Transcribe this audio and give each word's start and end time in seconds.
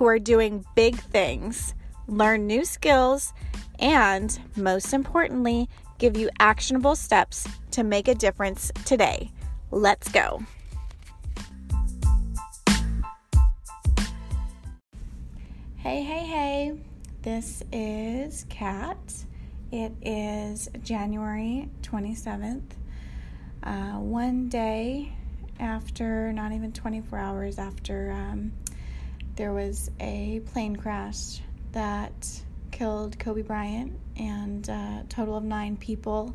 who 0.00 0.06
are 0.06 0.18
doing 0.18 0.64
big 0.74 0.96
things, 0.96 1.74
learn 2.06 2.46
new 2.46 2.64
skills, 2.64 3.34
and 3.78 4.40
most 4.56 4.94
importantly, 4.94 5.68
give 5.98 6.16
you 6.16 6.30
actionable 6.38 6.96
steps 6.96 7.46
to 7.70 7.84
make 7.84 8.08
a 8.08 8.14
difference 8.14 8.72
today. 8.86 9.30
Let's 9.70 10.10
go. 10.10 10.42
Hey, 15.76 16.02
hey, 16.02 16.24
hey. 16.24 16.78
This 17.20 17.62
is 17.70 18.46
Kat. 18.48 18.96
It 19.70 19.92
is 20.00 20.70
January 20.82 21.68
27th, 21.82 22.62
uh, 23.62 23.98
one 23.98 24.48
day 24.48 25.12
after, 25.58 26.32
not 26.32 26.52
even 26.52 26.72
24 26.72 27.18
hours 27.18 27.58
after, 27.58 28.12
um, 28.12 28.52
there 29.40 29.54
was 29.54 29.90
a 30.00 30.42
plane 30.52 30.76
crash 30.76 31.40
that 31.72 32.42
killed 32.72 33.18
Kobe 33.18 33.40
Bryant 33.40 33.98
and 34.18 34.68
a 34.68 35.06
total 35.08 35.34
of 35.34 35.44
nine 35.44 35.78
people 35.78 36.34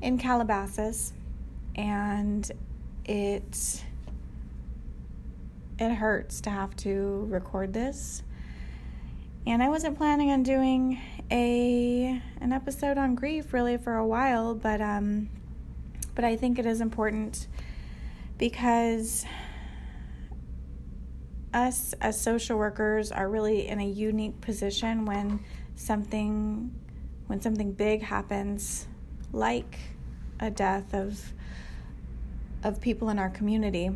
in 0.00 0.18
Calabasas. 0.18 1.14
And 1.74 2.48
it 3.04 3.82
it 5.80 5.92
hurts 5.92 6.40
to 6.42 6.50
have 6.50 6.76
to 6.76 7.26
record 7.28 7.72
this. 7.72 8.22
And 9.44 9.60
I 9.60 9.68
wasn't 9.68 9.98
planning 9.98 10.30
on 10.30 10.44
doing 10.44 11.00
a 11.32 12.22
an 12.40 12.52
episode 12.52 12.98
on 12.98 13.16
grief 13.16 13.52
really 13.52 13.78
for 13.78 13.96
a 13.96 14.06
while, 14.06 14.54
but 14.54 14.80
um 14.80 15.28
but 16.14 16.24
I 16.24 16.36
think 16.36 16.60
it 16.60 16.66
is 16.66 16.80
important 16.80 17.48
because 18.38 19.26
us 21.52 21.94
as 22.00 22.20
social 22.20 22.58
workers 22.58 23.10
are 23.12 23.28
really 23.28 23.68
in 23.68 23.80
a 23.80 23.86
unique 23.86 24.40
position 24.40 25.04
when 25.04 25.40
something 25.74 26.74
when 27.26 27.40
something 27.40 27.72
big 27.72 28.02
happens 28.02 28.86
like 29.32 29.78
a 30.40 30.50
death 30.50 30.94
of 30.94 31.32
of 32.64 32.80
people 32.80 33.08
in 33.10 33.18
our 33.18 33.30
community 33.30 33.90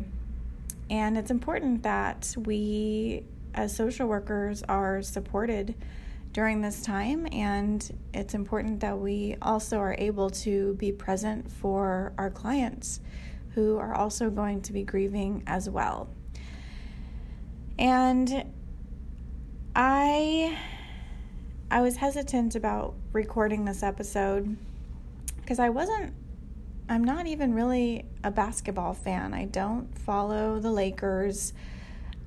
and 0.89 1.17
it's 1.17 1.31
important 1.31 1.83
that 1.83 2.33
we 2.45 3.23
as 3.53 3.75
social 3.75 4.07
workers 4.07 4.63
are 4.63 5.01
supported 5.01 5.75
during 6.33 6.61
this 6.61 6.81
time 6.81 7.27
and 7.31 7.95
it's 8.13 8.33
important 8.33 8.79
that 8.79 8.97
we 8.97 9.35
also 9.41 9.77
are 9.77 9.95
able 9.99 10.29
to 10.29 10.73
be 10.75 10.91
present 10.91 11.49
for 11.49 12.11
our 12.17 12.31
clients 12.31 12.99
who 13.53 13.77
are 13.77 13.93
also 13.93 14.31
going 14.31 14.59
to 14.61 14.73
be 14.73 14.83
grieving 14.83 15.43
as 15.45 15.69
well. 15.69 16.09
And 17.77 18.45
I 19.75 20.57
I 21.71 21.81
was 21.81 21.97
hesitant 21.97 22.55
about 22.55 22.95
recording 23.11 23.65
this 23.65 23.81
episode 23.83 24.55
because 25.37 25.59
I 25.59 25.69
wasn't 25.69 26.13
I'm 26.89 27.03
not 27.03 27.27
even 27.27 27.53
really 27.53 28.05
a 28.23 28.31
basketball 28.31 28.93
fan. 28.93 29.33
I 29.33 29.45
don't 29.45 29.97
follow 29.99 30.59
the 30.59 30.71
Lakers. 30.71 31.53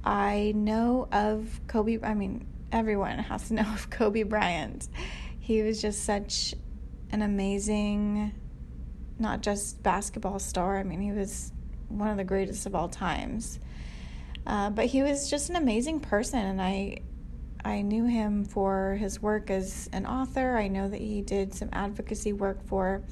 I 0.04 0.52
know 0.56 1.08
of 1.12 1.60
Kobe 1.68 1.98
I 2.02 2.14
mean 2.14 2.46
everyone 2.72 3.18
has 3.18 3.48
to 3.48 3.54
know 3.62 3.72
of 3.74 3.90
Kobe 3.90 4.24
Bryant. 4.24 4.88
He 5.38 5.62
was 5.62 5.80
just 5.80 6.04
such 6.04 6.54
an 7.10 7.22
amazing 7.22 8.32
not 9.18 9.42
just 9.42 9.82
basketball 9.82 10.38
star. 10.38 10.78
I 10.78 10.82
mean, 10.82 11.00
he 11.00 11.12
was 11.12 11.52
one 11.88 12.08
of 12.08 12.16
the 12.16 12.24
greatest 12.24 12.66
of 12.66 12.74
all 12.74 12.88
times. 12.88 13.58
Uh, 14.46 14.70
but 14.70 14.86
he 14.86 15.02
was 15.02 15.28
just 15.28 15.50
an 15.50 15.56
amazing 15.56 16.00
person, 16.00 16.38
and 16.38 16.62
I 16.62 16.98
I 17.64 17.82
knew 17.82 18.04
him 18.04 18.44
for 18.44 18.96
his 19.00 19.20
work 19.20 19.50
as 19.50 19.88
an 19.92 20.06
author. 20.06 20.56
I 20.56 20.68
know 20.68 20.88
that 20.88 21.00
he 21.00 21.20
did 21.20 21.52
some 21.52 21.68
advocacy 21.72 22.32
work 22.32 22.64
for 22.66 23.02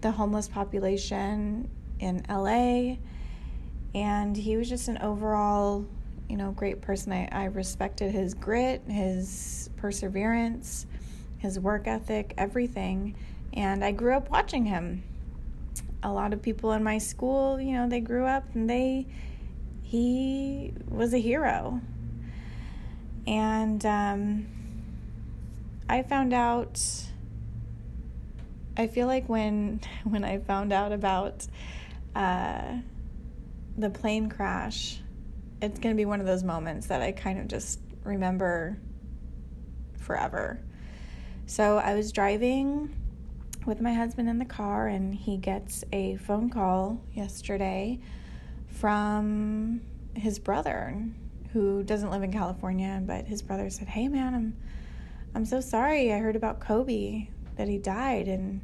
the 0.00 0.10
homeless 0.10 0.48
population 0.48 1.70
in 2.00 2.24
LA, 2.28 2.96
and 3.94 4.36
he 4.36 4.56
was 4.56 4.68
just 4.68 4.88
an 4.88 4.98
overall, 4.98 5.86
you 6.28 6.36
know, 6.36 6.50
great 6.50 6.80
person. 6.80 7.12
I, 7.12 7.28
I 7.30 7.44
respected 7.44 8.10
his 8.10 8.34
grit, 8.34 8.82
his 8.88 9.70
perseverance, 9.76 10.86
his 11.38 11.60
work 11.60 11.86
ethic, 11.86 12.34
everything, 12.36 13.14
and 13.52 13.84
I 13.84 13.92
grew 13.92 14.14
up 14.14 14.28
watching 14.28 14.64
him 14.64 15.04
a 16.04 16.12
lot 16.12 16.32
of 16.32 16.42
people 16.42 16.72
in 16.72 16.84
my 16.84 16.98
school, 16.98 17.58
you 17.58 17.72
know, 17.72 17.88
they 17.88 18.00
grew 18.00 18.26
up 18.26 18.44
and 18.54 18.68
they, 18.68 19.06
he 19.94 20.72
was 20.88 21.14
a 21.14 21.18
hero. 21.18 21.80
And 23.28 23.86
um, 23.86 24.46
I 25.88 26.02
found 26.02 26.32
out, 26.34 26.82
I 28.76 28.88
feel 28.88 29.06
like 29.06 29.28
when, 29.28 29.78
when 30.04 30.24
I 30.24 30.38
found 30.38 30.72
out 30.72 30.90
about 30.90 31.46
uh, 32.16 32.78
the 33.78 33.88
plane 33.88 34.28
crash, 34.28 34.98
it's 35.62 35.78
to 35.94 35.96
be 35.96 36.06
one 36.06 36.18
of 36.18 36.26
those 36.26 36.42
moments 36.42 36.88
that 36.88 37.00
I 37.00 37.12
kind 37.12 37.38
of 37.38 37.46
just 37.46 37.78
remember 38.02 38.76
forever. 40.00 40.58
So 41.46 41.78
I 41.78 41.94
was 41.94 42.10
driving 42.10 42.92
with 43.64 43.80
my 43.80 43.94
husband 43.94 44.28
in 44.28 44.40
the 44.40 44.44
car, 44.44 44.88
and 44.88 45.14
he 45.14 45.36
gets 45.36 45.84
a 45.92 46.16
phone 46.16 46.50
call 46.50 47.00
yesterday 47.12 48.00
from 48.74 49.80
his 50.14 50.38
brother, 50.38 51.02
who 51.52 51.82
doesn't 51.82 52.10
live 52.10 52.22
in 52.22 52.32
California, 52.32 53.00
but 53.04 53.26
his 53.26 53.42
brother 53.42 53.70
said, 53.70 53.88
"Hey, 53.88 54.08
man, 54.08 54.34
I'm 54.34 54.56
I'm 55.34 55.44
so 55.44 55.60
sorry. 55.60 56.12
I 56.12 56.18
heard 56.18 56.36
about 56.36 56.60
Kobe 56.60 57.28
that 57.56 57.68
he 57.68 57.78
died," 57.78 58.28
and 58.28 58.60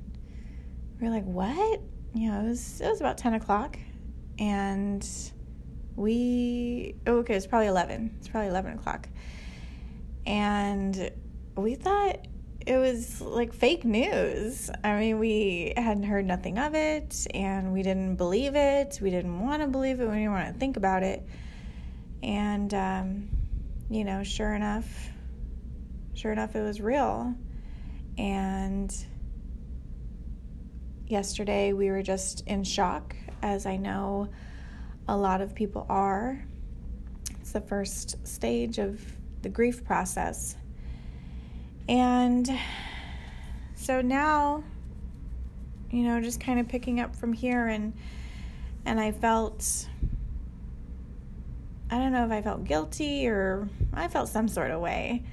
we 1.00 1.06
are 1.06 1.10
like, 1.10 1.24
"What?" 1.24 1.80
You 2.14 2.30
know, 2.30 2.40
it 2.40 2.48
was 2.48 2.80
it 2.80 2.88
was 2.88 3.00
about 3.00 3.18
ten 3.18 3.34
o'clock, 3.34 3.78
and 4.38 5.06
we 5.96 6.96
oh, 7.06 7.18
okay, 7.18 7.34
it's 7.34 7.46
probably 7.46 7.68
eleven. 7.68 8.14
It's 8.18 8.28
probably 8.28 8.48
eleven 8.48 8.72
o'clock, 8.74 9.08
and 10.26 11.10
we 11.56 11.74
thought 11.74 12.26
it 12.66 12.76
was 12.76 13.20
like 13.20 13.52
fake 13.52 13.84
news. 13.84 14.70
I 14.84 14.98
mean, 14.98 15.18
we 15.18 15.72
hadn't 15.76 16.02
heard 16.02 16.26
nothing 16.26 16.58
of 16.58 16.74
it 16.74 17.26
and 17.32 17.72
we 17.72 17.82
didn't 17.82 18.16
believe 18.16 18.54
it. 18.54 18.98
We 19.00 19.10
didn't 19.10 19.40
want 19.40 19.62
to 19.62 19.68
believe 19.68 20.00
it. 20.00 20.06
We 20.06 20.16
didn't 20.16 20.32
want 20.32 20.52
to 20.52 20.58
think 20.58 20.76
about 20.76 21.02
it. 21.02 21.26
And, 22.22 22.72
um, 22.74 23.28
you 23.88 24.04
know, 24.04 24.22
sure 24.22 24.54
enough, 24.54 24.86
sure 26.14 26.32
enough, 26.32 26.54
it 26.54 26.62
was 26.62 26.80
real. 26.80 27.34
And 28.18 28.94
yesterday 31.06 31.72
we 31.72 31.90
were 31.90 32.02
just 32.02 32.46
in 32.46 32.62
shock, 32.62 33.16
as 33.42 33.64
I 33.64 33.76
know 33.76 34.28
a 35.08 35.16
lot 35.16 35.40
of 35.40 35.54
people 35.54 35.86
are. 35.88 36.44
It's 37.40 37.52
the 37.52 37.60
first 37.62 38.26
stage 38.26 38.78
of 38.78 39.00
the 39.42 39.48
grief 39.48 39.82
process. 39.82 40.56
And 41.90 42.48
so 43.74 44.00
now, 44.00 44.62
you 45.90 46.04
know, 46.04 46.20
just 46.20 46.40
kind 46.40 46.60
of 46.60 46.68
picking 46.68 47.00
up 47.00 47.16
from 47.16 47.32
here 47.32 47.66
and 47.66 47.94
and 48.86 49.00
I 49.00 49.10
felt 49.10 49.88
I 51.90 51.98
don't 51.98 52.12
know 52.12 52.24
if 52.24 52.30
I 52.30 52.42
felt 52.42 52.62
guilty 52.62 53.26
or 53.26 53.68
I 53.92 54.06
felt 54.06 54.28
some 54.28 54.46
sort 54.46 54.70
of 54.70 54.80
way 54.80 55.24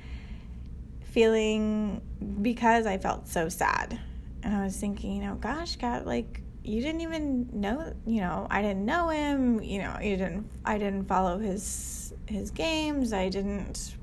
feeling 1.04 2.02
because 2.42 2.88
I 2.88 2.98
felt 2.98 3.28
so 3.28 3.50
sad. 3.50 4.00
And 4.42 4.56
I 4.56 4.64
was 4.64 4.76
thinking, 4.76 5.12
you 5.14 5.22
know, 5.22 5.36
gosh, 5.36 5.76
God, 5.76 6.08
like 6.08 6.42
you 6.64 6.82
didn't 6.82 7.02
even 7.02 7.50
know, 7.54 7.94
you 8.08 8.22
know, 8.22 8.48
I 8.50 8.64
didn't 8.64 8.84
know 8.84 9.10
him, 9.10 9.62
you 9.62 9.78
know, 9.84 9.96
you 10.02 10.18
didn't 10.18 10.50
I 10.66 10.80
didn't 10.80 11.06
follow 11.06 11.38
his 11.38 12.16
his 12.26 12.50
games. 12.50 13.14
I 13.14 13.30
didn't 13.30 13.94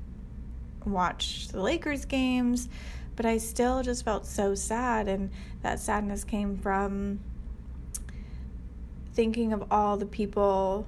watch 0.85 1.47
the 1.49 1.61
Lakers 1.61 2.05
games, 2.05 2.69
but 3.15 3.25
I 3.25 3.37
still 3.37 3.83
just 3.83 4.05
felt 4.05 4.25
so 4.25 4.55
sad. 4.55 5.07
And 5.07 5.31
that 5.61 5.79
sadness 5.79 6.23
came 6.23 6.57
from 6.57 7.19
thinking 9.13 9.53
of 9.53 9.63
all 9.71 9.97
the 9.97 10.05
people 10.05 10.87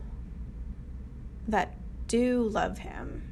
that 1.48 1.74
do 2.08 2.44
love 2.44 2.80
him 2.80 3.24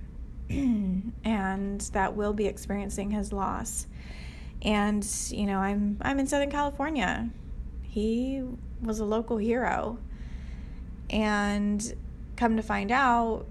and 1.23 1.81
that 1.81 2.15
will 2.15 2.33
be 2.33 2.45
experiencing 2.45 3.11
his 3.11 3.33
loss. 3.33 3.87
And 4.61 5.05
you 5.29 5.45
know, 5.45 5.59
I'm 5.59 5.97
I'm 6.01 6.19
in 6.19 6.27
Southern 6.27 6.51
California. 6.51 7.29
He 7.83 8.43
was 8.81 8.99
a 8.99 9.05
local 9.05 9.37
hero. 9.37 9.99
And 11.09 11.95
come 12.35 12.57
to 12.57 12.63
find 12.63 12.91
out 12.91 13.45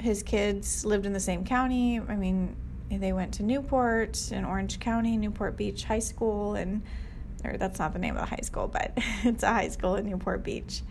his 0.00 0.22
kids 0.22 0.84
lived 0.84 1.06
in 1.06 1.12
the 1.12 1.20
same 1.20 1.44
county. 1.44 2.00
I 2.00 2.16
mean, 2.16 2.56
they 2.90 3.12
went 3.12 3.34
to 3.34 3.42
Newport 3.42 4.32
in 4.32 4.44
Orange 4.44 4.80
County, 4.80 5.16
Newport 5.16 5.56
Beach 5.56 5.84
High 5.84 5.98
School, 5.98 6.54
and 6.54 6.82
or 7.44 7.56
that's 7.56 7.78
not 7.78 7.92
the 7.92 7.98
name 7.98 8.16
of 8.16 8.22
the 8.22 8.26
high 8.26 8.42
school, 8.42 8.68
but 8.68 8.92
it's 9.24 9.42
a 9.42 9.52
high 9.52 9.68
school 9.68 9.96
in 9.96 10.08
Newport 10.08 10.42
Beach. 10.42 10.82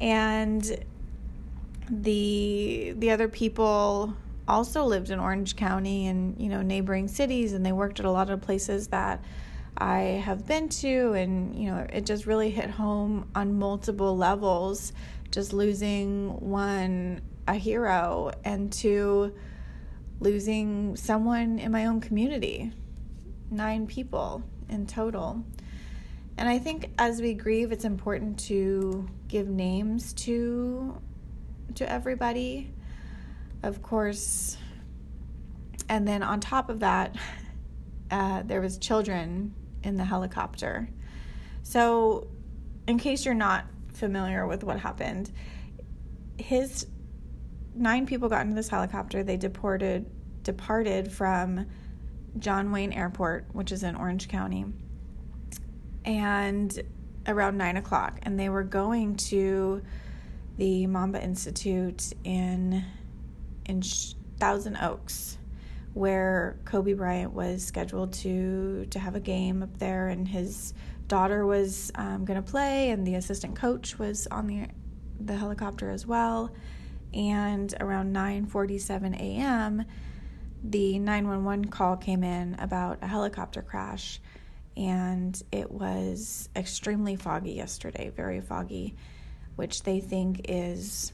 And 0.00 0.84
the 1.88 2.94
the 2.96 3.10
other 3.10 3.28
people 3.28 4.16
also 4.46 4.84
lived 4.84 5.10
in 5.10 5.18
Orange 5.18 5.56
County 5.56 6.06
and 6.06 6.40
you 6.40 6.48
know 6.48 6.62
neighboring 6.62 7.08
cities, 7.08 7.52
and 7.52 7.64
they 7.64 7.72
worked 7.72 8.00
at 8.00 8.06
a 8.06 8.10
lot 8.10 8.30
of 8.30 8.40
places 8.40 8.88
that 8.88 9.22
I 9.76 9.98
have 10.24 10.46
been 10.46 10.68
to, 10.68 11.12
and 11.12 11.54
you 11.56 11.70
know 11.70 11.86
it 11.92 12.06
just 12.06 12.26
really 12.26 12.50
hit 12.50 12.70
home 12.70 13.28
on 13.34 13.58
multiple 13.58 14.16
levels. 14.16 14.92
Just 15.30 15.52
losing 15.52 16.28
one 16.40 17.20
a 17.46 17.54
hero, 17.54 18.32
and 18.44 18.72
to 18.74 19.34
losing 20.20 20.96
someone 20.96 21.58
in 21.58 21.70
my 21.72 21.86
own 21.86 22.00
community. 22.00 22.72
Nine 23.50 23.86
people 23.86 24.42
in 24.68 24.86
total. 24.86 25.44
And 26.36 26.48
I 26.48 26.58
think 26.58 26.90
as 26.98 27.20
we 27.20 27.34
grieve, 27.34 27.70
it's 27.70 27.84
important 27.84 28.38
to 28.40 29.08
give 29.28 29.48
names 29.48 30.12
to 30.14 31.00
to 31.76 31.90
everybody. 31.90 32.72
Of 33.62 33.82
course, 33.82 34.56
and 35.88 36.06
then 36.06 36.22
on 36.22 36.40
top 36.40 36.68
of 36.68 36.80
that, 36.80 37.16
uh, 38.10 38.42
there 38.42 38.60
was 38.60 38.78
children 38.78 39.54
in 39.82 39.96
the 39.96 40.04
helicopter. 40.04 40.88
So, 41.62 42.28
in 42.86 42.98
case 42.98 43.24
you're 43.24 43.34
not 43.34 43.66
familiar 43.92 44.46
with 44.46 44.64
what 44.64 44.78
happened, 44.80 45.30
his 46.36 46.86
nine 47.74 48.06
people 48.06 48.28
got 48.28 48.42
into 48.42 48.54
this 48.54 48.68
helicopter. 48.68 49.22
They 49.22 49.36
deported 49.36 50.06
departed 50.42 51.10
from 51.10 51.66
John 52.38 52.70
Wayne 52.70 52.92
Airport, 52.92 53.46
which 53.52 53.72
is 53.72 53.82
in 53.82 53.94
Orange 53.94 54.28
County, 54.28 54.66
and 56.04 56.82
around 57.26 57.56
nine 57.56 57.76
o'clock, 57.76 58.18
and 58.22 58.38
they 58.38 58.48
were 58.48 58.64
going 58.64 59.16
to 59.16 59.82
the 60.56 60.86
Mamba 60.86 61.22
Institute 61.22 62.12
in 62.24 62.84
in 63.66 63.82
Thousand 64.38 64.76
Oaks, 64.76 65.38
where 65.94 66.58
Kobe 66.64 66.92
Bryant 66.92 67.32
was 67.32 67.64
scheduled 67.64 68.12
to 68.14 68.86
to 68.90 68.98
have 68.98 69.14
a 69.14 69.20
game 69.20 69.62
up 69.62 69.78
there, 69.78 70.08
and 70.08 70.28
his 70.28 70.74
daughter 71.08 71.46
was 71.46 71.92
um, 71.94 72.24
going 72.24 72.42
to 72.42 72.50
play, 72.50 72.90
and 72.90 73.06
the 73.06 73.14
assistant 73.14 73.56
coach 73.56 73.98
was 73.98 74.26
on 74.30 74.46
the 74.46 74.66
the 75.20 75.36
helicopter 75.36 75.90
as 75.90 76.06
well. 76.06 76.52
And 77.14 77.72
around 77.80 78.12
9:47 78.12 79.14
a.m., 79.14 79.84
the 80.62 80.98
911 80.98 81.66
call 81.66 81.96
came 81.96 82.24
in 82.24 82.54
about 82.58 82.98
a 83.02 83.06
helicopter 83.06 83.62
crash, 83.62 84.20
and 84.76 85.40
it 85.52 85.70
was 85.70 86.48
extremely 86.56 87.16
foggy 87.16 87.52
yesterday, 87.52 88.10
very 88.14 88.40
foggy 88.40 88.96
which 89.56 89.82
they 89.82 90.00
think 90.00 90.40
is 90.48 91.12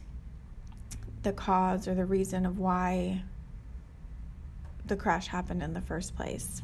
the 1.22 1.32
cause 1.32 1.86
or 1.86 1.94
the 1.94 2.04
reason 2.04 2.46
of 2.46 2.58
why 2.58 3.22
the 4.86 4.96
crash 4.96 5.26
happened 5.28 5.62
in 5.62 5.74
the 5.74 5.80
first 5.80 6.16
place. 6.16 6.62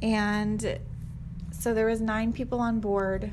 And 0.00 0.78
so 1.50 1.74
there 1.74 1.86
was 1.86 2.00
nine 2.00 2.32
people 2.32 2.60
on 2.60 2.80
board. 2.80 3.30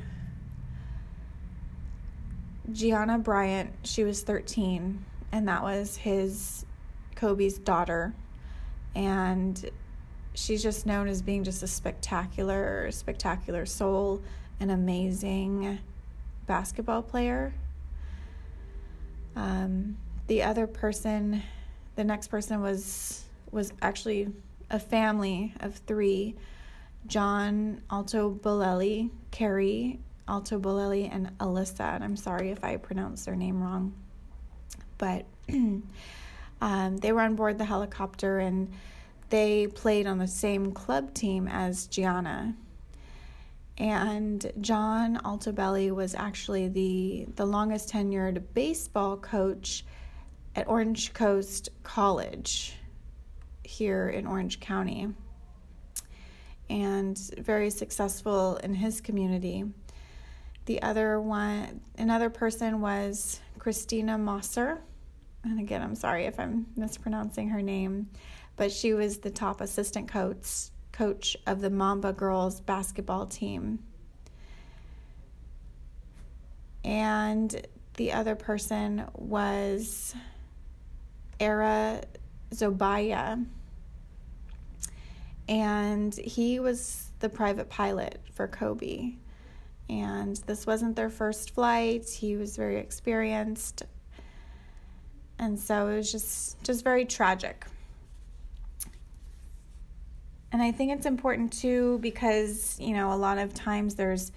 Gianna 2.72 3.18
Bryant, 3.18 3.72
she 3.84 4.02
was 4.02 4.22
13, 4.22 5.04
and 5.32 5.48
that 5.48 5.62
was 5.62 5.96
his 5.96 6.66
Kobe's 7.14 7.58
daughter. 7.58 8.14
And 8.94 9.70
she's 10.34 10.62
just 10.62 10.86
known 10.86 11.08
as 11.08 11.22
being 11.22 11.44
just 11.44 11.62
a 11.62 11.66
spectacular, 11.66 12.90
spectacular 12.90 13.66
soul, 13.66 14.22
an 14.58 14.70
amazing 14.70 15.78
basketball 16.46 17.02
player. 17.02 17.54
Um, 19.36 19.96
the 20.26 20.42
other 20.42 20.66
person, 20.66 21.42
the 21.94 22.04
next 22.04 22.28
person 22.28 22.60
was 22.60 23.22
was 23.52 23.72
actually 23.80 24.28
a 24.70 24.78
family 24.78 25.54
of 25.60 25.76
three: 25.76 26.34
John 27.06 27.82
Alto 27.90 28.32
Altobelli, 28.34 29.10
Keri 29.30 30.00
Altobelli, 30.28 31.08
and 31.12 31.36
Alyssa. 31.38 31.94
And 31.94 32.04
I'm 32.04 32.16
sorry 32.16 32.50
if 32.50 32.64
I 32.64 32.76
pronounced 32.76 33.26
their 33.26 33.36
name 33.36 33.62
wrong, 33.62 33.94
but 34.98 35.26
um, 36.60 36.96
they 36.98 37.12
were 37.12 37.22
on 37.22 37.36
board 37.36 37.58
the 37.58 37.64
helicopter 37.64 38.38
and 38.38 38.72
they 39.30 39.66
played 39.66 40.06
on 40.06 40.18
the 40.18 40.26
same 40.26 40.72
club 40.72 41.12
team 41.14 41.48
as 41.48 41.86
Gianna 41.86 42.54
and 43.78 44.52
John 44.60 45.16
Altobelli 45.18 45.90
was 45.90 46.14
actually 46.14 46.68
the 46.68 47.26
the 47.36 47.44
longest 47.44 47.92
tenured 47.92 48.42
baseball 48.54 49.16
coach 49.16 49.84
at 50.54 50.66
Orange 50.68 51.12
Coast 51.12 51.68
College 51.82 52.74
here 53.64 54.08
in 54.08 54.26
Orange 54.26 54.60
County 54.60 55.08
and 56.70 57.18
very 57.38 57.70
successful 57.70 58.56
in 58.56 58.74
his 58.74 59.00
community. 59.00 59.64
The 60.66 60.82
other 60.82 61.20
one 61.20 61.80
another 61.96 62.28
person 62.28 62.80
was 62.80 63.40
Christina 63.58 64.18
Mosser. 64.18 64.78
And 65.44 65.60
again, 65.60 65.80
I'm 65.80 65.94
sorry 65.94 66.26
if 66.26 66.40
I'm 66.40 66.66
mispronouncing 66.76 67.48
her 67.50 67.62
name, 67.62 68.08
but 68.56 68.72
she 68.72 68.92
was 68.92 69.18
the 69.18 69.30
top 69.30 69.60
assistant 69.60 70.08
coach 70.08 70.70
coach 70.92 71.36
of 71.46 71.60
the 71.60 71.70
Mamba 71.70 72.12
girls 72.12 72.60
basketball 72.60 73.26
team. 73.26 73.78
And 76.84 77.66
the 77.94 78.12
other 78.12 78.34
person 78.34 79.04
was 79.14 80.14
Era 81.38 82.02
Zobaya. 82.50 83.44
And 85.48 86.14
he 86.14 86.58
was 86.58 87.10
the 87.20 87.28
private 87.28 87.68
pilot 87.68 88.20
for 88.32 88.48
Kobe. 88.48 89.14
And 89.88 90.36
this 90.46 90.66
wasn't 90.66 90.96
their 90.96 91.10
first 91.10 91.52
flight. 91.52 92.08
He 92.08 92.36
was 92.36 92.56
very 92.56 92.76
experienced. 92.76 93.82
And 95.38 95.58
so 95.58 95.88
it 95.88 95.96
was 95.96 96.10
just 96.10 96.62
just 96.64 96.82
very 96.82 97.04
tragic. 97.04 97.66
And 100.52 100.62
I 100.62 100.72
think 100.72 100.92
it's 100.92 101.06
important 101.06 101.52
too 101.52 101.98
because, 102.00 102.78
you 102.80 102.94
know, 102.94 103.12
a 103.12 103.16
lot 103.16 103.38
of 103.38 103.52
times 103.52 103.96
there's 103.96 104.32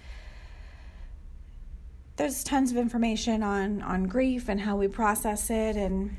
there's 2.16 2.44
tons 2.44 2.70
of 2.70 2.76
information 2.76 3.42
on 3.42 3.80
on 3.82 4.04
grief 4.04 4.48
and 4.48 4.60
how 4.60 4.76
we 4.76 4.88
process 4.88 5.48
it 5.48 5.76
and 5.76 6.16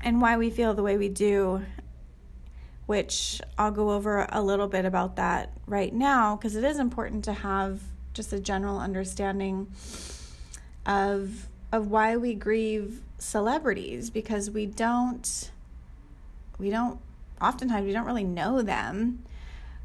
and 0.00 0.20
why 0.20 0.36
we 0.36 0.50
feel 0.50 0.72
the 0.72 0.82
way 0.82 0.96
we 0.96 1.08
do 1.08 1.62
which 2.86 3.40
I'll 3.58 3.72
go 3.72 3.90
over 3.90 4.26
a 4.30 4.40
little 4.40 4.68
bit 4.68 4.84
about 4.84 5.16
that 5.16 5.50
right 5.66 5.92
now 5.92 6.36
because 6.36 6.54
it 6.54 6.62
is 6.64 6.78
important 6.78 7.24
to 7.24 7.32
have 7.32 7.80
just 8.16 8.32
a 8.32 8.40
general 8.40 8.78
understanding 8.78 9.68
of 10.86 11.48
of 11.72 11.90
why 11.90 12.16
we 12.16 12.34
grieve 12.34 13.02
celebrities 13.18 14.08
because 14.10 14.50
we 14.50 14.66
don't 14.66 15.50
we 16.58 16.70
don't 16.70 16.98
oftentimes 17.40 17.86
we 17.86 17.92
don't 17.92 18.06
really 18.06 18.24
know 18.24 18.62
them. 18.62 19.22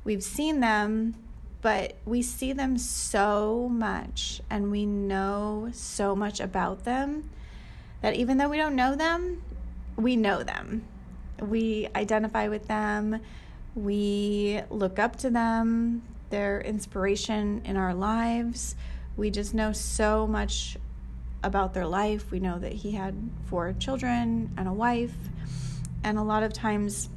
We've 0.03 0.23
seen 0.23 0.61
them, 0.61 1.15
but 1.61 1.95
we 2.05 2.21
see 2.21 2.53
them 2.53 2.77
so 2.77 3.69
much 3.69 4.41
and 4.49 4.71
we 4.71 4.85
know 4.85 5.69
so 5.73 6.15
much 6.15 6.39
about 6.39 6.85
them 6.85 7.29
that 8.01 8.15
even 8.15 8.37
though 8.37 8.49
we 8.49 8.57
don't 8.57 8.75
know 8.75 8.95
them, 8.95 9.43
we 9.95 10.15
know 10.15 10.43
them. 10.43 10.85
We 11.39 11.87
identify 11.95 12.47
with 12.47 12.67
them, 12.67 13.19
we 13.75 14.61
look 14.69 14.97
up 14.97 15.17
to 15.17 15.29
them, 15.29 16.03
their 16.31 16.61
inspiration 16.61 17.61
in 17.65 17.77
our 17.77 17.93
lives. 17.93 18.75
We 19.15 19.29
just 19.29 19.53
know 19.53 19.73
so 19.73 20.25
much 20.25 20.77
about 21.43 21.73
their 21.73 21.85
life. 21.85 22.31
We 22.31 22.39
know 22.39 22.59
that 22.59 22.73
he 22.73 22.91
had 22.91 23.15
four 23.45 23.73
children 23.73 24.51
and 24.57 24.67
a 24.67 24.73
wife. 24.73 25.15
And 26.03 26.17
a 26.17 26.23
lot 26.23 26.43
of 26.43 26.53
times 26.53 27.09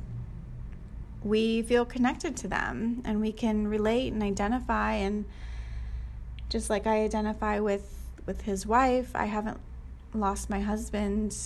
we 1.23 1.62
feel 1.62 1.85
connected 1.85 2.37
to 2.37 2.49
them 2.49 3.00
and 3.04 3.21
we 3.21 3.33
can 3.33 3.66
relate 3.66 4.12
and 4.12 4.23
identify 4.23 4.92
and 4.92 5.25
just 6.50 6.68
like 6.68 6.87
I 6.87 7.02
identify 7.02 7.59
with 7.61 7.90
with 8.26 8.42
his 8.42 8.66
wife, 8.66 9.11
I 9.14 9.26
haven't 9.26 9.59
lost 10.14 10.49
my 10.49 10.61
husband, 10.61 11.37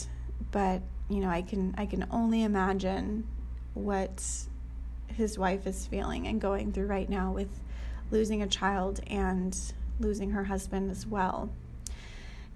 but 0.50 0.82
you 1.08 1.20
know, 1.20 1.30
I 1.30 1.42
can 1.42 1.74
I 1.78 1.86
can 1.86 2.06
only 2.10 2.42
imagine 2.42 3.26
what 3.74 4.24
his 5.14 5.38
wife 5.38 5.66
is 5.66 5.86
feeling 5.86 6.26
and 6.26 6.40
going 6.40 6.72
through 6.72 6.86
right 6.86 7.08
now 7.08 7.32
with 7.32 7.48
losing 8.10 8.42
a 8.42 8.46
child 8.46 9.00
and 9.08 9.58
losing 10.00 10.30
her 10.30 10.44
husband 10.44 10.90
as 10.90 11.06
well. 11.06 11.50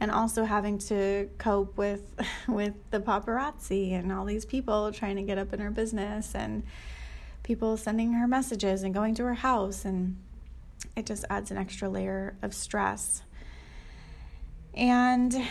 And 0.00 0.10
also 0.10 0.44
having 0.44 0.78
to 0.78 1.28
cope 1.38 1.76
with 1.76 2.02
with 2.48 2.74
the 2.90 3.00
paparazzi 3.00 3.92
and 3.92 4.12
all 4.12 4.24
these 4.24 4.44
people 4.44 4.92
trying 4.92 5.16
to 5.16 5.22
get 5.22 5.38
up 5.38 5.52
in 5.52 5.60
her 5.60 5.70
business 5.70 6.34
and 6.34 6.62
people 7.42 7.76
sending 7.76 8.12
her 8.12 8.26
messages 8.26 8.82
and 8.82 8.94
going 8.94 9.14
to 9.16 9.24
her 9.24 9.34
house 9.34 9.84
and 9.84 10.16
it 10.96 11.06
just 11.06 11.24
adds 11.30 11.50
an 11.50 11.56
extra 11.56 11.88
layer 11.88 12.36
of 12.42 12.54
stress. 12.54 13.22
And 14.74 15.46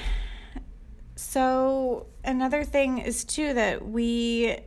so 1.15 2.07
another 2.23 2.63
thing 2.63 2.97
is 2.99 3.23
too 3.23 3.53
that 3.53 3.87
we 3.87 4.57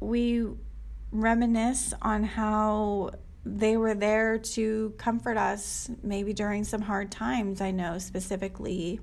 we 0.00 0.46
reminisce 1.12 1.92
on 2.02 2.24
how 2.24 3.10
they 3.44 3.76
were 3.76 3.94
there 3.94 4.38
to 4.38 4.94
comfort 4.98 5.36
us 5.36 5.90
maybe 6.02 6.32
during 6.32 6.64
some 6.64 6.82
hard 6.82 7.10
times. 7.10 7.60
I 7.60 7.70
know 7.70 7.98
specifically 7.98 9.00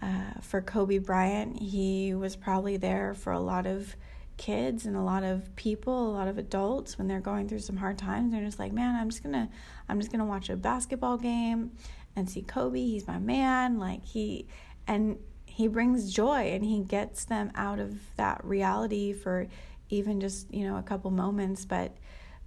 uh, 0.00 0.40
for 0.42 0.60
Kobe 0.60 0.98
Bryant, 0.98 1.60
he 1.60 2.14
was 2.14 2.36
probably 2.36 2.76
there 2.76 3.14
for 3.14 3.32
a 3.32 3.40
lot 3.40 3.66
of 3.66 3.96
kids 4.36 4.86
and 4.86 4.96
a 4.96 5.02
lot 5.02 5.24
of 5.24 5.54
people, 5.56 6.10
a 6.10 6.12
lot 6.12 6.28
of 6.28 6.38
adults 6.38 6.98
when 6.98 7.08
they're 7.08 7.20
going 7.20 7.48
through 7.48 7.58
some 7.60 7.76
hard 7.76 7.98
times. 7.98 8.32
They're 8.32 8.44
just 8.44 8.58
like, 8.58 8.72
man, 8.72 8.94
I'm 8.94 9.10
just 9.10 9.22
gonna, 9.22 9.48
I'm 9.88 9.98
just 9.98 10.12
gonna 10.12 10.26
watch 10.26 10.50
a 10.50 10.56
basketball 10.56 11.16
game 11.16 11.72
and 12.14 12.28
see 12.28 12.42
Kobe. 12.42 12.78
He's 12.78 13.06
my 13.06 13.18
man. 13.18 13.78
Like 13.78 14.04
he, 14.04 14.46
and 14.86 15.18
he 15.46 15.68
brings 15.68 16.12
joy 16.12 16.50
and 16.52 16.64
he 16.64 16.80
gets 16.80 17.24
them 17.24 17.50
out 17.54 17.78
of 17.78 17.98
that 18.16 18.44
reality 18.44 19.12
for 19.14 19.48
even 19.90 20.20
just 20.20 20.52
you 20.52 20.64
know 20.64 20.76
a 20.76 20.82
couple 20.82 21.10
moments. 21.10 21.64
But, 21.64 21.96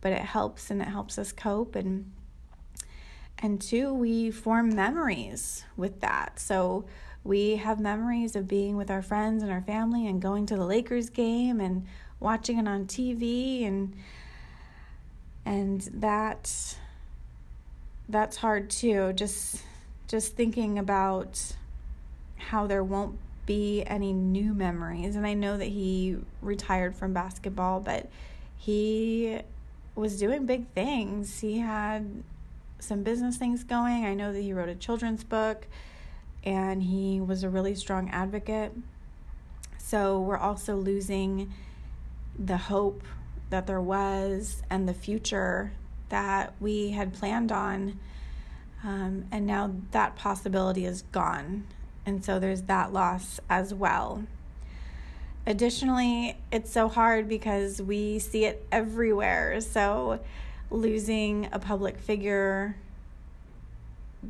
but 0.02 0.12
it 0.12 0.22
helps 0.22 0.72
and 0.72 0.82
it 0.82 0.88
helps 0.88 1.18
us 1.18 1.32
cope 1.32 1.76
and. 1.76 2.12
And 3.42 3.62
two, 3.62 3.94
we 3.94 4.32
form 4.32 4.76
memories 4.76 5.64
with 5.78 6.02
that. 6.02 6.42
So 6.42 6.84
we 7.24 7.58
have 7.58 7.80
memories 7.80 8.36
of 8.36 8.48
being 8.48 8.78
with 8.78 8.90
our 8.90 9.02
friends 9.02 9.44
and 9.44 9.52
our 9.52 9.62
family 9.62 10.08
and 10.08 10.22
going 10.22 10.46
to 10.48 10.56
the 10.56 10.66
Lakers 10.66 11.10
game 11.10 11.60
and 11.60 11.86
watching 12.20 12.60
it 12.60 12.68
on 12.68 12.86
TV 12.86 13.66
and 13.66 13.96
and 15.46 15.82
that 15.94 16.76
that's 18.10 18.38
hard 18.38 18.70
too 18.70 19.14
just 19.14 19.64
just 20.08 20.36
thinking 20.36 20.78
about 20.78 21.56
how 22.38 22.68
there 22.68 22.84
won't 22.84 23.18
be 23.50 23.84
any 23.88 24.14
new 24.14 24.54
memories 24.54 25.16
and 25.16 25.26
I 25.26 25.34
know 25.34 25.58
that 25.58 25.66
he 25.70 26.18
retired 26.42 26.96
from 26.96 27.14
basketball 27.14 27.80
but 27.80 28.10
he 28.56 29.40
was 29.96 30.20
doing 30.20 30.46
big 30.46 30.68
things 30.70 31.40
he 31.40 31.58
had 31.58 32.24
some 32.80 33.02
business 33.02 33.38
things 33.38 33.64
going 33.64 34.06
I 34.06 34.14
know 34.14 34.32
that 34.32 34.42
he 34.42 34.54
wrote 34.54 34.70
a 34.70 34.76
children's 34.76 35.24
book 35.24 35.68
and 36.44 36.84
he 36.84 37.20
was 37.20 37.44
a 37.44 37.50
really 37.50 37.76
strong 37.76 38.10
advocate. 38.10 38.74
So 39.78 40.20
we're 40.20 40.38
also 40.38 40.76
losing 40.76 41.54
the 42.38 42.58
hope 42.58 43.04
that 43.50 43.68
there 43.68 43.82
was 43.82 44.62
and 44.70 44.88
the 44.88 44.94
future 44.94 45.74
that 46.10 46.54
we 46.60 46.92
had 46.92 47.14
planned 47.14 47.52
on. 47.52 48.00
Um, 48.84 49.26
and 49.32 49.46
now 49.46 49.76
that 49.92 50.16
possibility 50.16 50.86
is 50.86 51.02
gone. 51.12 51.66
And 52.06 52.24
so 52.24 52.40
there's 52.40 52.64
that 52.64 52.92
loss 52.94 53.40
as 53.50 53.74
well. 53.74 54.24
Additionally, 55.46 56.38
it's 56.52 56.72
so 56.72 56.88
hard 56.88 57.28
because 57.28 57.82
we 57.82 58.20
see 58.20 58.46
it 58.46 58.66
everywhere. 58.72 59.62
So 59.62 60.20
losing 60.70 61.50
a 61.52 61.60
public 61.60 61.98
figure 61.98 62.76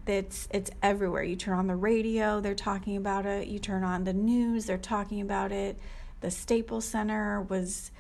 that's 0.05 0.47
it's 0.51 0.71
everywhere. 0.83 1.23
You 1.23 1.35
turn 1.35 1.57
on 1.57 1.67
the 1.67 1.75
radio, 1.75 2.39
they're 2.39 2.55
talking 2.55 2.95
about 2.95 3.25
it. 3.25 3.47
You 3.47 3.59
turn 3.59 3.83
on 3.83 4.03
the 4.03 4.13
news, 4.13 4.65
they're 4.65 4.77
talking 4.77 5.21
about 5.21 5.51
it. 5.51 5.77
The 6.21 6.31
Staples 6.31 6.85
Center 6.85 7.41
was 7.41 7.91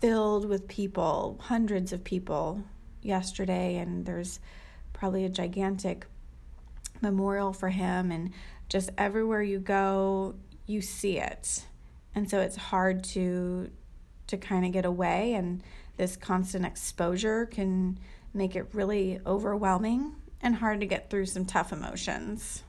filled 0.00 0.48
with 0.48 0.68
people, 0.68 1.38
hundreds 1.40 1.92
of 1.92 2.04
people 2.04 2.62
yesterday, 3.00 3.76
and 3.76 4.04
there's 4.04 4.40
probably 4.92 5.24
a 5.24 5.28
gigantic 5.28 6.06
memorial 7.00 7.52
for 7.52 7.68
him. 7.68 8.10
And 8.10 8.32
just 8.68 8.90
everywhere 8.98 9.42
you 9.42 9.58
go, 9.58 10.34
you 10.66 10.80
see 10.80 11.18
it. 11.18 11.64
And 12.14 12.28
so 12.28 12.40
it's 12.40 12.56
hard 12.56 13.04
to 13.04 13.70
to 14.26 14.38
kind 14.38 14.64
of 14.64 14.72
get 14.72 14.86
away 14.86 15.34
and 15.34 15.62
this 15.98 16.16
constant 16.16 16.64
exposure 16.64 17.44
can 17.44 17.98
make 18.32 18.56
it 18.56 18.66
really 18.72 19.20
overwhelming 19.26 20.14
and 20.40 20.56
hard 20.56 20.80
to 20.80 20.86
get 20.86 21.10
through 21.10 21.26
some 21.26 21.44
tough 21.44 21.72
emotions. 21.72 22.62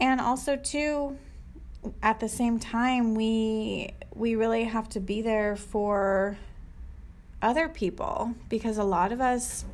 And 0.00 0.20
also 0.20 0.56
too 0.56 1.18
at 2.02 2.20
the 2.20 2.28
same 2.28 2.58
time 2.58 3.14
we 3.14 3.92
we 4.14 4.36
really 4.36 4.64
have 4.64 4.88
to 4.90 5.00
be 5.00 5.22
there 5.22 5.56
for 5.56 6.36
other 7.40 7.68
people 7.68 8.34
because 8.48 8.78
a 8.78 8.84
lot 8.84 9.10
of 9.12 9.20
us 9.20 9.64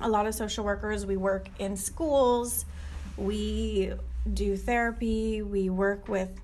a 0.00 0.08
lot 0.08 0.26
of 0.26 0.34
social 0.34 0.64
workers 0.64 1.06
we 1.06 1.16
work 1.16 1.48
in 1.58 1.76
schools 1.76 2.64
we 3.18 3.92
do 4.32 4.56
therapy 4.56 5.42
we 5.42 5.68
work 5.68 6.08
with 6.08 6.40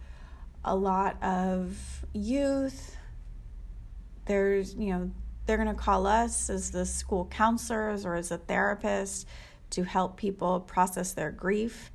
a 0.65 0.75
lot 0.75 1.23
of 1.23 2.05
youth 2.13 2.97
there's 4.27 4.75
you 4.75 4.93
know 4.93 5.11
they're 5.47 5.57
going 5.57 5.69
to 5.69 5.75
call 5.75 6.07
us 6.07 6.49
as 6.49 6.71
the 6.71 6.87
school 6.87 7.27
counselors 7.27 8.07
or 8.07 8.15
as 8.15 8.31
a 8.31 8.39
therapist 8.39 9.27
to 9.71 9.83
help 9.83 10.17
people 10.17 10.61
process 10.61 11.13
their 11.13 11.31
grief. 11.31 11.91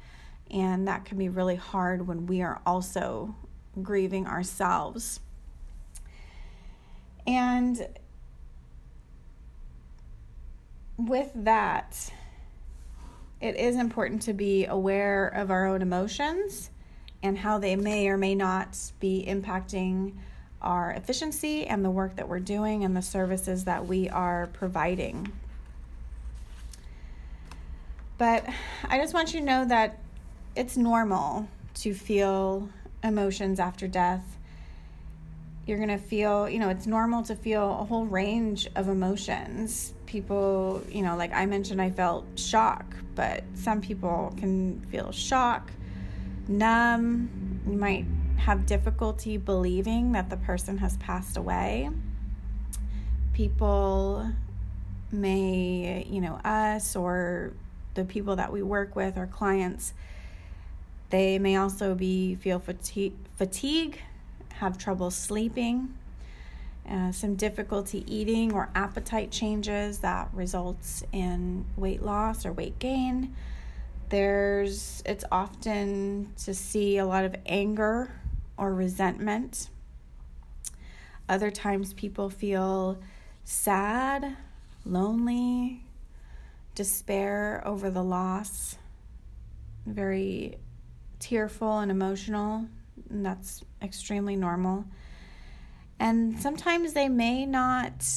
And 0.51 0.87
that 0.87 1.05
can 1.05 1.17
be 1.17 1.29
really 1.29 1.55
hard 1.55 2.07
when 2.07 2.25
we 2.25 2.41
are 2.41 2.61
also 2.65 3.35
grieving 3.81 4.27
ourselves. 4.27 5.19
And 7.25 7.87
with 10.97 11.31
that, 11.35 12.11
it 13.41 13.55
is 13.55 13.75
important 13.75 14.21
to 14.23 14.33
be 14.33 14.65
aware 14.65 15.27
of 15.27 15.49
our 15.49 15.67
own 15.67 15.81
emotions 15.81 16.69
and 17.23 17.37
how 17.37 17.57
they 17.57 17.75
may 17.75 18.07
or 18.07 18.17
may 18.17 18.35
not 18.35 18.77
be 18.99 19.25
impacting 19.27 20.13
our 20.61 20.91
efficiency 20.91 21.65
and 21.65 21.83
the 21.83 21.89
work 21.89 22.15
that 22.17 22.27
we're 22.27 22.39
doing 22.39 22.83
and 22.83 22.95
the 22.95 23.01
services 23.01 23.63
that 23.65 23.85
we 23.85 24.09
are 24.09 24.47
providing. 24.53 25.31
But 28.17 28.45
I 28.83 28.97
just 28.97 29.13
want 29.13 29.33
you 29.33 29.39
to 29.39 29.45
know 29.45 29.65
that 29.65 29.99
it's 30.55 30.75
normal 30.75 31.47
to 31.75 31.93
feel 31.93 32.69
emotions 33.01 33.59
after 33.59 33.87
death. 33.87 34.37
You're 35.65 35.77
going 35.77 35.89
to 35.89 35.97
feel, 35.97 36.49
you 36.49 36.59
know, 36.59 36.67
it's 36.67 36.85
normal 36.87 37.23
to 37.23 37.35
feel 37.35 37.79
a 37.79 37.85
whole 37.85 38.05
range 38.05 38.67
of 38.75 38.89
emotions. 38.89 39.93
People, 40.09 40.81
you 40.89 41.03
know, 41.03 41.15
like 41.15 41.31
I 41.33 41.45
mentioned, 41.45 41.79
I 41.79 41.91
felt 41.91 42.25
shock, 42.33 42.83
but 43.13 43.43
some 43.53 43.79
people 43.79 44.33
can 44.37 44.81
feel 44.89 45.11
shock, 45.11 45.71
numb. 46.47 47.61
You 47.67 47.77
might 47.77 48.05
have 48.37 48.65
difficulty 48.65 49.37
believing 49.37 50.13
that 50.13 50.31
the 50.31 50.37
person 50.37 50.79
has 50.79 50.97
passed 50.97 51.37
away. 51.37 51.91
People 53.33 54.31
may, 55.11 56.07
you 56.09 56.21
know, 56.21 56.39
us 56.43 56.95
or 56.95 57.53
the 57.93 58.03
people 58.03 58.37
that 58.37 58.51
we 58.51 58.63
work 58.63 58.95
with 58.95 59.15
or 59.15 59.27
clients, 59.27 59.93
they 61.11 61.37
may 61.37 61.55
also 61.55 61.93
be 61.93 62.33
feel 62.33 62.57
fatigue, 62.57 63.13
fatigue 63.37 63.99
have 64.55 64.79
trouble 64.79 65.11
sleeping, 65.11 65.93
uh, 66.89 67.11
some 67.11 67.35
difficulty 67.35 68.03
eating 68.07 68.53
or 68.53 68.69
appetite 68.73 69.31
changes 69.31 69.99
that 69.99 70.29
results 70.33 71.03
in 71.11 71.65
weight 71.77 72.01
loss 72.01 72.45
or 72.45 72.51
weight 72.51 72.79
gain. 72.79 73.35
There's 74.09 75.03
it's 75.05 75.23
often 75.31 76.33
to 76.45 76.53
see 76.53 76.97
a 76.97 77.05
lot 77.05 77.25
of 77.25 77.35
anger 77.45 78.11
or 78.57 78.73
resentment. 78.73 79.69
Other 81.27 81.51
times, 81.51 81.93
people 81.93 82.31
feel 82.31 82.97
sad, 83.43 84.35
lonely, 84.83 85.83
despair 86.73 87.61
over 87.65 87.91
the 87.91 88.03
loss, 88.03 88.77
very 89.85 90.57
tearful 91.19 91.79
and 91.79 91.91
emotional, 91.91 92.65
and 93.11 93.23
that's 93.23 93.63
extremely 93.79 94.35
normal. 94.35 94.85
And 95.99 96.39
sometimes 96.39 96.93
they 96.93 97.09
may 97.09 97.45
not, 97.45 98.07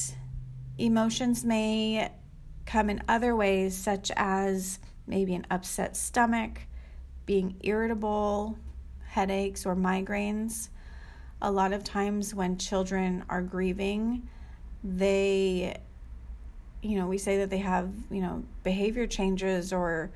emotions 0.77 1.43
may 1.43 2.11
come 2.65 2.89
in 2.89 3.03
other 3.09 3.35
ways, 3.35 3.75
such 3.75 4.11
as 4.15 4.79
maybe 5.05 5.35
an 5.35 5.45
upset 5.51 5.97
stomach, 5.97 6.61
being 7.25 7.57
irritable, 7.61 8.57
headaches, 9.07 9.65
or 9.65 9.75
migraines. 9.75 10.69
A 11.41 11.51
lot 11.51 11.73
of 11.73 11.83
times 11.83 12.33
when 12.33 12.57
children 12.57 13.25
are 13.27 13.41
grieving, 13.41 14.29
they, 14.81 15.77
you 16.81 16.97
know, 16.97 17.07
we 17.07 17.17
say 17.17 17.37
that 17.39 17.49
they 17.49 17.57
have, 17.57 17.91
you 18.09 18.21
know, 18.21 18.43
behavior 18.63 19.07
changes 19.07 19.73
or 19.73 20.09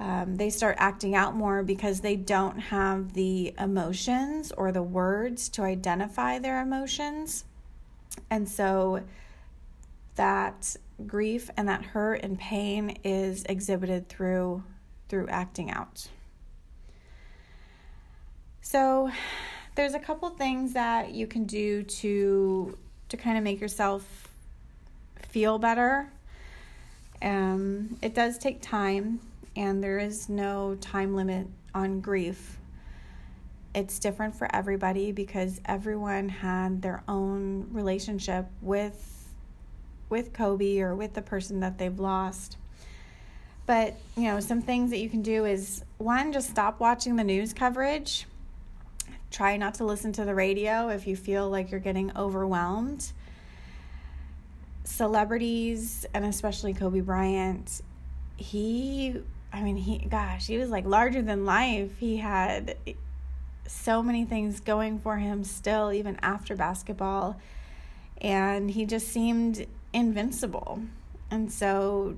um, 0.00 0.36
they 0.36 0.48
start 0.48 0.76
acting 0.78 1.14
out 1.14 1.36
more 1.36 1.62
because 1.62 2.00
they 2.00 2.16
don't 2.16 2.58
have 2.58 3.12
the 3.12 3.54
emotions 3.58 4.50
or 4.50 4.72
the 4.72 4.82
words 4.82 5.50
to 5.50 5.62
identify 5.62 6.38
their 6.38 6.62
emotions. 6.62 7.44
And 8.30 8.48
so 8.48 9.02
that 10.16 10.74
grief 11.06 11.50
and 11.56 11.68
that 11.68 11.84
hurt 11.84 12.22
and 12.22 12.38
pain 12.38 12.96
is 13.04 13.44
exhibited 13.44 14.08
through 14.08 14.62
through 15.08 15.28
acting 15.28 15.70
out. 15.70 16.08
So 18.62 19.10
there's 19.74 19.94
a 19.94 19.98
couple 19.98 20.30
things 20.30 20.72
that 20.72 21.12
you 21.12 21.26
can 21.26 21.44
do 21.44 21.82
to 21.82 22.78
to 23.10 23.16
kind 23.18 23.36
of 23.36 23.44
make 23.44 23.60
yourself 23.60 24.28
feel 25.28 25.58
better. 25.58 26.08
Um, 27.20 27.98
it 28.00 28.14
does 28.14 28.38
take 28.38 28.62
time, 28.62 29.20
and 29.56 29.82
there 29.82 29.98
is 29.98 30.28
no 30.28 30.76
time 30.80 31.14
limit 31.14 31.46
on 31.74 32.00
grief. 32.00 32.58
It's 33.74 33.98
different 33.98 34.34
for 34.34 34.54
everybody 34.54 35.12
because 35.12 35.60
everyone 35.64 36.28
had 36.28 36.82
their 36.82 37.02
own 37.06 37.68
relationship 37.72 38.46
with 38.60 39.16
with 40.08 40.32
Kobe 40.32 40.80
or 40.80 40.94
with 40.94 41.14
the 41.14 41.22
person 41.22 41.60
that 41.60 41.78
they've 41.78 41.98
lost. 41.98 42.56
But, 43.64 43.94
you 44.16 44.24
know, 44.24 44.40
some 44.40 44.60
things 44.60 44.90
that 44.90 44.98
you 44.98 45.08
can 45.08 45.22
do 45.22 45.44
is 45.44 45.84
one, 45.98 46.32
just 46.32 46.50
stop 46.50 46.80
watching 46.80 47.14
the 47.14 47.22
news 47.22 47.52
coverage. 47.52 48.26
Try 49.30 49.56
not 49.56 49.74
to 49.74 49.84
listen 49.84 50.12
to 50.14 50.24
the 50.24 50.34
radio 50.34 50.88
if 50.88 51.06
you 51.06 51.14
feel 51.14 51.48
like 51.48 51.70
you're 51.70 51.78
getting 51.78 52.10
overwhelmed. 52.16 53.12
Celebrities, 54.82 56.04
and 56.12 56.24
especially 56.24 56.74
Kobe 56.74 56.98
Bryant, 56.98 57.80
he, 58.36 59.20
I 59.52 59.62
mean, 59.62 59.76
he, 59.76 59.98
gosh, 59.98 60.46
he 60.46 60.58
was 60.58 60.70
like 60.70 60.86
larger 60.86 61.22
than 61.22 61.44
life. 61.44 61.98
He 61.98 62.18
had 62.18 62.76
so 63.66 64.02
many 64.02 64.24
things 64.24 64.60
going 64.60 64.98
for 64.98 65.16
him 65.16 65.44
still, 65.44 65.92
even 65.92 66.18
after 66.22 66.56
basketball. 66.56 67.36
And 68.20 68.70
he 68.70 68.84
just 68.86 69.08
seemed 69.08 69.66
invincible. 69.92 70.80
And 71.30 71.50
so 71.50 72.16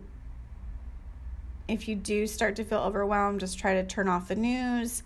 if 1.68 1.88
you 1.88 1.94
do 1.94 2.26
start 2.26 2.56
to 2.56 2.64
feel 2.64 2.80
overwhelmed, 2.80 3.40
just 3.40 3.58
try 3.58 3.74
to 3.74 3.84
turn 3.84 4.08
off 4.08 4.28
the 4.28 4.34
news, 4.34 5.02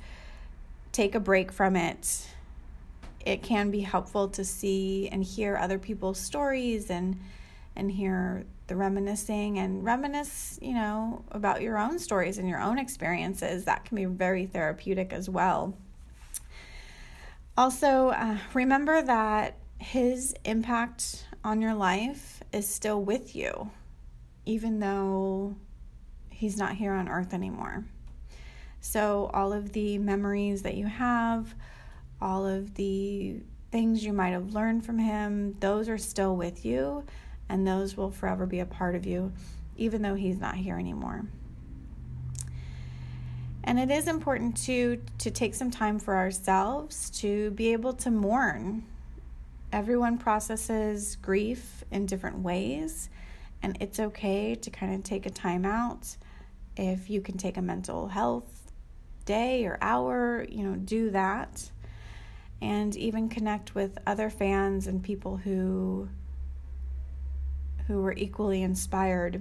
take 0.92 1.14
a 1.14 1.20
break 1.20 1.52
from 1.52 1.76
it. 1.76 2.28
It 3.24 3.42
can 3.42 3.70
be 3.70 3.80
helpful 3.80 4.28
to 4.28 4.44
see 4.44 5.08
and 5.10 5.22
hear 5.22 5.56
other 5.56 5.78
people's 5.78 6.18
stories 6.18 6.90
and 6.90 7.20
and 7.74 7.90
hear 7.90 8.46
the 8.66 8.76
reminiscing 8.76 9.58
and 9.58 9.84
reminisce, 9.84 10.58
you 10.60 10.74
know, 10.74 11.24
about 11.30 11.62
your 11.62 11.78
own 11.78 11.98
stories 11.98 12.38
and 12.38 12.48
your 12.48 12.60
own 12.60 12.78
experiences. 12.78 13.64
That 13.64 13.84
can 13.84 13.96
be 13.96 14.04
very 14.04 14.46
therapeutic 14.46 15.12
as 15.12 15.30
well. 15.30 15.76
Also, 17.56 18.08
uh, 18.08 18.38
remember 18.54 19.00
that 19.02 19.56
his 19.78 20.34
impact 20.44 21.26
on 21.44 21.62
your 21.62 21.74
life 21.74 22.42
is 22.52 22.68
still 22.68 23.00
with 23.00 23.36
you, 23.36 23.70
even 24.44 24.80
though 24.80 25.56
he's 26.28 26.56
not 26.56 26.74
here 26.74 26.92
on 26.92 27.08
earth 27.08 27.32
anymore. 27.32 27.84
So, 28.80 29.30
all 29.32 29.52
of 29.52 29.72
the 29.72 29.98
memories 29.98 30.62
that 30.62 30.76
you 30.76 30.86
have, 30.86 31.54
all 32.20 32.46
of 32.46 32.74
the 32.74 33.40
things 33.70 34.04
you 34.04 34.12
might 34.12 34.30
have 34.30 34.54
learned 34.54 34.84
from 34.84 34.98
him, 34.98 35.54
those 35.60 35.88
are 35.88 35.98
still 35.98 36.36
with 36.36 36.64
you, 36.64 37.04
and 37.48 37.66
those 37.66 37.96
will 37.96 38.10
forever 38.10 38.46
be 38.46 38.60
a 38.60 38.66
part 38.66 38.94
of 38.94 39.06
you, 39.06 39.32
even 39.76 40.02
though 40.02 40.14
he's 40.14 40.38
not 40.38 40.56
here 40.56 40.78
anymore. 40.78 41.24
And 43.64 43.78
it 43.78 43.90
is 43.90 44.06
important 44.06 44.56
to 44.64 45.02
to 45.18 45.30
take 45.30 45.54
some 45.54 45.70
time 45.70 45.98
for 45.98 46.14
ourselves 46.14 47.10
to 47.20 47.50
be 47.50 47.72
able 47.72 47.92
to 47.94 48.10
mourn. 48.10 48.84
Everyone 49.72 50.18
processes 50.18 51.16
grief 51.20 51.82
in 51.90 52.06
different 52.06 52.38
ways, 52.38 53.10
and 53.62 53.76
it's 53.80 53.98
okay 53.98 54.54
to 54.54 54.70
kind 54.70 54.94
of 54.94 55.02
take 55.02 55.26
a 55.26 55.30
time 55.30 55.64
out 55.64 56.16
if 56.76 57.10
you 57.10 57.20
can 57.20 57.38
take 57.38 57.56
a 57.56 57.62
mental 57.62 58.08
health 58.08 58.72
day 59.24 59.64
or 59.64 59.76
hour, 59.80 60.46
you 60.48 60.62
know, 60.62 60.76
do 60.76 61.10
that. 61.10 61.70
And 62.62 62.96
even 62.96 63.28
connect 63.28 63.74
with 63.74 63.98
other 64.06 64.30
fans 64.30 64.86
and 64.86 65.02
people 65.02 65.36
who 65.36 66.08
who 67.86 68.02
were 68.02 68.14
equally 68.16 68.62
inspired 68.62 69.40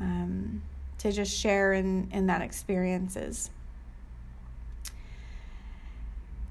um, 0.00 0.62
to 0.98 1.12
just 1.12 1.36
share 1.36 1.72
in, 1.72 2.08
in 2.12 2.26
that 2.26 2.42
experiences. 2.42 3.50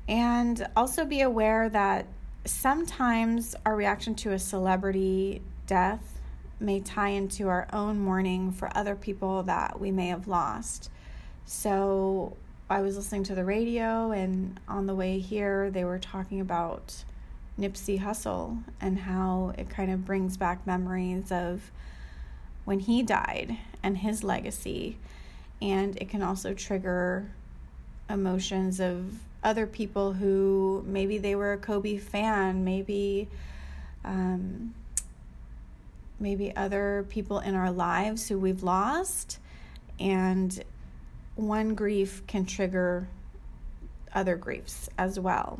And 0.07 0.67
also 0.75 1.05
be 1.05 1.21
aware 1.21 1.69
that 1.69 2.07
sometimes 2.45 3.55
our 3.65 3.75
reaction 3.75 4.15
to 4.15 4.31
a 4.31 4.39
celebrity 4.39 5.41
death 5.67 6.19
may 6.59 6.79
tie 6.79 7.09
into 7.09 7.47
our 7.47 7.67
own 7.71 7.99
mourning 7.99 8.51
for 8.51 8.75
other 8.75 8.95
people 8.95 9.43
that 9.43 9.79
we 9.79 9.91
may 9.91 10.07
have 10.07 10.27
lost. 10.27 10.89
So 11.45 12.35
I 12.69 12.81
was 12.81 12.97
listening 12.97 13.23
to 13.25 13.35
the 13.35 13.45
radio, 13.45 14.11
and 14.11 14.59
on 14.67 14.85
the 14.85 14.95
way 14.95 15.19
here, 15.19 15.71
they 15.71 15.83
were 15.83 15.99
talking 15.99 16.41
about 16.41 17.03
Nipsey 17.59 17.99
Hussle 17.99 18.63
and 18.79 18.99
how 18.99 19.53
it 19.57 19.69
kind 19.69 19.91
of 19.91 20.05
brings 20.05 20.37
back 20.37 20.65
memories 20.65 21.31
of 21.31 21.71
when 22.65 22.79
he 22.79 23.03
died 23.03 23.57
and 23.83 23.97
his 23.97 24.23
legacy. 24.23 24.97
And 25.61 25.97
it 25.97 26.09
can 26.09 26.21
also 26.21 26.53
trigger 26.53 27.29
emotions 28.09 28.79
of 28.79 29.13
other 29.43 29.67
people 29.67 30.13
who 30.13 30.83
maybe 30.87 31.17
they 31.17 31.35
were 31.35 31.53
a 31.53 31.57
Kobe 31.57 31.97
fan, 31.97 32.63
maybe 32.63 33.27
um, 34.03 34.73
maybe 36.19 36.55
other 36.55 37.05
people 37.09 37.39
in 37.39 37.55
our 37.55 37.71
lives 37.71 38.27
who 38.27 38.37
we've 38.37 38.63
lost, 38.63 39.39
and 39.99 40.63
one 41.35 41.75
grief 41.75 42.25
can 42.27 42.45
trigger 42.45 43.07
other 44.13 44.35
griefs 44.35 44.89
as 44.97 45.19
well. 45.19 45.59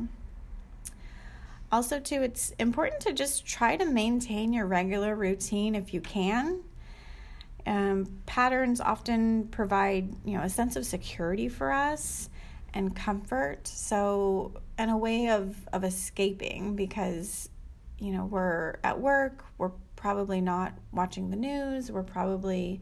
Also, 1.72 2.00
too, 2.00 2.22
it's 2.22 2.50
important 2.58 3.00
to 3.02 3.12
just 3.12 3.46
try 3.46 3.76
to 3.76 3.84
maintain 3.84 4.52
your 4.52 4.66
regular 4.66 5.14
routine 5.14 5.74
if 5.74 5.94
you 5.94 6.00
can. 6.00 6.62
Um, 7.66 8.20
patterns 8.26 8.80
often 8.80 9.48
provide, 9.48 10.12
you 10.24 10.36
know, 10.36 10.42
a 10.42 10.48
sense 10.48 10.74
of 10.74 10.84
security 10.84 11.48
for 11.48 11.70
us 11.70 12.28
and 12.74 12.94
comfort. 12.96 13.68
So, 13.68 14.52
and 14.78 14.90
a 14.90 14.96
way 14.96 15.28
of 15.30 15.56
of 15.72 15.84
escaping 15.84 16.74
because, 16.74 17.48
you 17.98 18.12
know, 18.12 18.24
we're 18.24 18.78
at 18.82 19.00
work, 19.00 19.44
we're 19.58 19.72
probably 19.94 20.40
not 20.40 20.72
watching 20.92 21.30
the 21.30 21.36
news, 21.36 21.92
we're 21.92 22.02
probably 22.02 22.80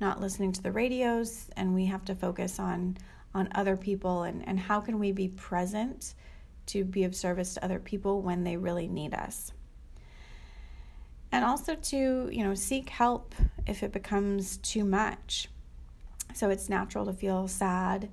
not 0.00 0.20
listening 0.20 0.52
to 0.52 0.62
the 0.62 0.72
radios, 0.72 1.48
and 1.56 1.74
we 1.74 1.86
have 1.86 2.04
to 2.06 2.14
focus 2.14 2.58
on 2.58 2.98
on 3.34 3.48
other 3.54 3.76
people 3.76 4.22
and, 4.22 4.46
and 4.48 4.58
how 4.58 4.80
can 4.80 4.98
we 4.98 5.12
be 5.12 5.28
present 5.28 6.14
to 6.66 6.84
be 6.84 7.04
of 7.04 7.14
service 7.14 7.54
to 7.54 7.64
other 7.64 7.78
people 7.78 8.22
when 8.22 8.44
they 8.44 8.56
really 8.56 8.88
need 8.88 9.14
us. 9.14 9.52
And 11.32 11.44
also 11.44 11.74
to, 11.74 12.30
you 12.32 12.44
know, 12.44 12.54
seek 12.54 12.88
help 12.88 13.34
if 13.66 13.82
it 13.82 13.92
becomes 13.92 14.58
too 14.58 14.84
much. 14.84 15.48
So 16.34 16.50
it's 16.50 16.68
natural 16.68 17.06
to 17.06 17.12
feel 17.12 17.48
sad 17.48 18.08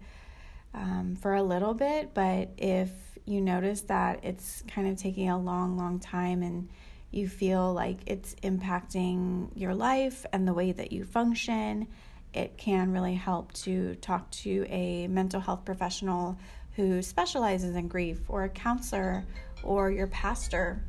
um, 0.73 1.15
for 1.21 1.35
a 1.35 1.43
little 1.43 1.73
bit, 1.73 2.13
but 2.13 2.49
if 2.57 2.89
you 3.25 3.41
notice 3.41 3.81
that 3.81 4.23
it's 4.23 4.63
kind 4.67 4.87
of 4.87 4.97
taking 4.97 5.29
a 5.29 5.37
long, 5.37 5.77
long 5.77 5.99
time 5.99 6.41
and 6.41 6.69
you 7.11 7.27
feel 7.27 7.73
like 7.73 7.99
it's 8.07 8.35
impacting 8.43 9.49
your 9.55 9.75
life 9.75 10.25
and 10.33 10.47
the 10.47 10.53
way 10.53 10.71
that 10.71 10.91
you 10.91 11.03
function, 11.03 11.87
it 12.33 12.57
can 12.57 12.91
really 12.91 13.13
help 13.13 13.53
to 13.53 13.95
talk 13.95 14.29
to 14.31 14.65
a 14.67 15.07
mental 15.07 15.39
health 15.39 15.63
professional 15.63 16.37
who 16.75 17.01
specializes 17.01 17.75
in 17.75 17.87
grief, 17.87 18.19
or 18.27 18.43
a 18.43 18.49
counselor, 18.49 19.25
or 19.63 19.91
your 19.91 20.07
pastor. 20.07 20.83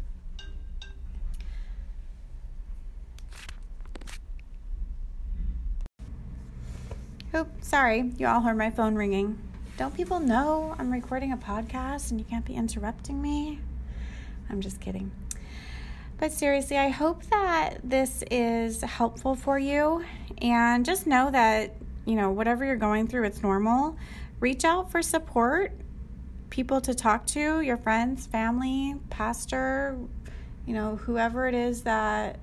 Oop, 7.35 7.49
sorry, 7.62 8.12
you 8.16 8.27
all 8.27 8.40
heard 8.40 8.57
my 8.57 8.70
phone 8.70 8.94
ringing. 8.94 9.38
Don't 9.77 9.94
people 9.94 10.20
know 10.20 10.77
I'm 10.79 10.92
recording 10.92 11.33
a 11.33 11.37
podcast 11.37 12.12
and 12.12 12.20
you 12.20 12.25
can't 12.25 12.44
be 12.44 12.55
interrupting 12.55 13.20
me? 13.20 13.59
I'm 14.49 14.61
just 14.61 14.81
kidding. 14.81 15.11
But 16.16 16.31
seriously, 16.31 16.79
I 16.79 16.90
hope 16.90 17.25
that 17.25 17.79
this 17.83 18.23
is 18.31 18.83
helpful 18.83 19.35
for 19.35 19.59
you. 19.59 20.05
And 20.40 20.85
just 20.85 21.09
know 21.09 21.31
that 21.33 21.75
you 22.07 22.16
know, 22.16 22.31
whatever 22.31 22.64
you're 22.64 22.77
going 22.77 23.07
through, 23.07 23.25
it's 23.25 23.42
normal. 23.42 23.97
Reach 24.45 24.67
out 24.67 24.91
for 24.91 25.01
support, 25.01 25.73
people 26.51 26.79
to 26.83 26.93
talk 26.93 27.25
to, 27.29 27.63
your 27.63 27.79
friends, 27.79 28.27
family, 28.27 28.95
pastor, 29.09 29.97
you 30.67 30.75
know, 30.75 30.97
whoever 30.97 31.49
it 31.49 31.55
is 31.55 31.85
that 31.85 32.39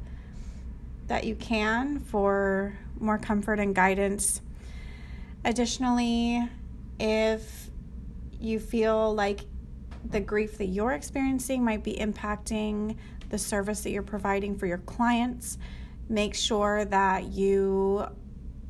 that 1.06 1.26
you 1.26 1.36
can 1.36 2.00
for 2.00 2.76
more 3.00 3.20
comfort 3.20 3.60
and 3.60 3.76
guidance. 3.76 4.42
Additionally, 5.46 6.50
if 7.00 7.70
you 8.40 8.60
feel 8.60 9.14
like 9.14 9.42
the 10.04 10.22
grief 10.22 10.58
that 10.58 10.70
you're 10.70 10.94
experiencing 10.94 11.64
might 11.64 11.84
be 11.84 11.94
impacting 11.94 12.98
the 13.30 13.38
service 13.38 13.82
that 13.82 13.92
you're 13.92 14.02
providing 14.02 14.58
for 14.58 14.66
your 14.66 14.80
clients, 14.80 15.60
make 16.10 16.34
sure 16.34 16.84
that 16.84 17.26
you 17.26 18.08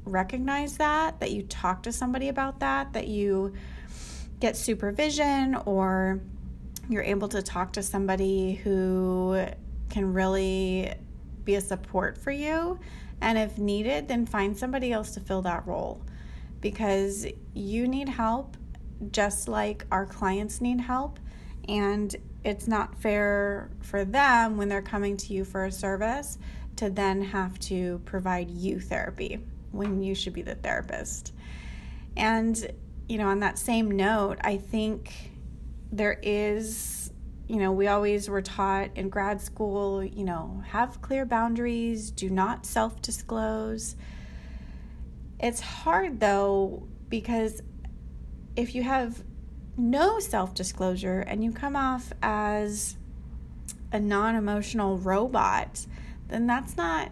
recognize 0.06 0.78
that, 0.78 1.20
that 1.20 1.32
you 1.32 1.44
talk 1.44 1.84
to 1.84 1.92
somebody 1.92 2.30
about 2.30 2.60
that, 2.60 2.94
that 2.94 3.08
you 3.08 3.54
get 4.40 4.58
supervision 4.58 5.56
or 5.66 6.20
you're 6.90 7.04
able 7.04 7.28
to 7.30 7.42
talk 7.42 7.74
to 7.74 7.84
somebody 7.84 8.56
who 8.56 9.46
can 9.90 10.14
really 10.14 10.92
be 11.44 11.56
a 11.56 11.62
support 11.62 12.18
for 12.18 12.32
you. 12.32 12.80
And 13.22 13.38
if 13.38 13.58
needed, 13.58 14.08
then 14.08 14.26
find 14.26 14.58
somebody 14.58 14.92
else 14.92 15.12
to 15.12 15.20
fill 15.20 15.44
that 15.44 15.66
role 15.68 16.02
because 16.60 17.26
you 17.54 17.88
need 17.88 18.10
help 18.10 18.58
just 19.12 19.48
like 19.48 19.86
our 19.92 20.06
clients 20.06 20.62
need 20.62 20.82
help. 20.82 21.20
And 21.68 22.16
it's 22.44 22.68
not 22.68 22.96
fair 22.96 23.70
for 23.82 24.04
them 24.04 24.58
when 24.58 24.70
they're 24.70 24.82
coming 24.82 25.18
to 25.18 25.34
you 25.34 25.46
for 25.46 25.66
a 25.66 25.72
service 25.72 26.40
to 26.78 26.90
then 26.90 27.22
have 27.22 27.60
to 27.60 28.02
provide 28.06 28.50
you 28.50 28.80
therapy 28.80 29.40
when 29.72 30.02
you 30.02 30.16
should 30.16 30.34
be 30.34 30.42
the 30.42 30.56
therapist. 30.56 31.34
And, 32.18 32.72
you 33.08 33.18
know, 33.18 33.28
on 33.28 33.40
that 33.40 33.58
same 33.58 33.92
note, 33.92 34.38
I 34.42 34.58
think 34.58 35.32
there 35.92 36.20
is, 36.22 37.12
you 37.48 37.58
know, 37.58 37.72
we 37.72 37.88
always 37.88 38.30
were 38.30 38.42
taught 38.42 38.92
in 38.96 39.10
grad 39.10 39.42
school, 39.42 40.04
you 40.04 40.24
know, 40.24 40.64
have 40.68 41.02
clear 41.02 41.26
boundaries, 41.26 42.12
do 42.12 42.30
not 42.30 42.66
self 42.66 43.02
disclose. 43.02 43.96
It's 45.40 45.60
hard 45.60 46.20
though, 46.20 46.88
because 47.10 47.62
if 48.56 48.76
you 48.76 48.84
have 48.84 49.24
no 49.78 50.20
self 50.20 50.54
disclosure 50.54 51.22
and 51.22 51.44
you 51.44 51.52
come 51.52 51.76
off 51.76 52.14
as 52.22 52.98
a 53.92 54.00
non 54.00 54.36
emotional 54.36 54.98
robot, 54.98 55.86
then 56.28 56.48
that's 56.48 56.78
not 56.78 57.12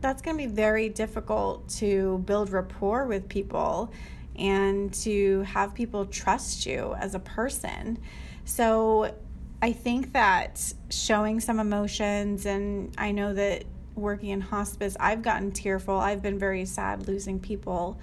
that's 0.00 0.22
going 0.22 0.36
to 0.36 0.46
be 0.46 0.52
very 0.52 0.88
difficult 0.88 1.68
to 1.68 2.18
build 2.26 2.50
rapport 2.50 3.06
with 3.06 3.28
people 3.28 3.92
and 4.38 4.92
to 4.92 5.42
have 5.42 5.74
people 5.74 6.06
trust 6.06 6.66
you 6.66 6.94
as 6.98 7.14
a 7.14 7.18
person. 7.18 7.98
So 8.44 9.14
I 9.62 9.72
think 9.72 10.12
that 10.12 10.72
showing 10.90 11.40
some 11.40 11.58
emotions, 11.58 12.44
and 12.44 12.92
I 12.98 13.12
know 13.12 13.32
that 13.34 13.64
working 13.94 14.30
in 14.30 14.40
hospice, 14.42 14.96
I've 15.00 15.22
gotten 15.22 15.52
tearful. 15.52 15.96
I've 15.96 16.22
been 16.22 16.38
very 16.38 16.66
sad 16.66 17.08
losing 17.08 17.40
people. 17.40 17.98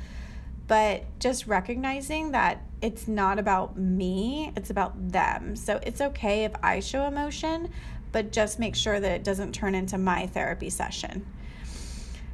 But 0.68 1.06
just 1.20 1.46
recognizing 1.46 2.32
that 2.32 2.64
it's 2.82 3.08
not 3.08 3.38
about 3.38 3.78
me, 3.78 4.52
it's 4.56 4.70
about 4.70 5.12
them. 5.12 5.56
So 5.56 5.80
it's 5.84 6.02
okay 6.02 6.46
if 6.46 6.54
I 6.64 6.80
show 6.80 7.06
emotion, 7.06 7.70
but 8.12 8.32
just 8.32 8.60
make 8.60 8.76
sure 8.76 9.00
that 9.00 9.12
it 9.12 9.24
doesn't 9.24 9.54
turn 9.54 9.76
into 9.76 9.98
my 9.98 10.26
therapy 10.28 10.70
session. 10.70 11.26